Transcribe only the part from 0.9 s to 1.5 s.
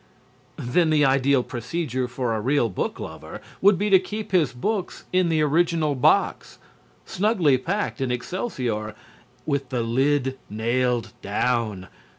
ideal